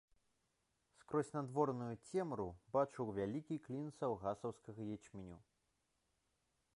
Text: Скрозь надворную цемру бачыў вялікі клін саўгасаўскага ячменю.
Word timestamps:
Скрозь 1.01 1.29
надворную 1.37 1.89
цемру 2.07 2.47
бачыў 2.75 3.13
вялікі 3.19 3.55
клін 3.67 3.85
саўгасаўскага 3.99 4.81
ячменю. 4.97 5.39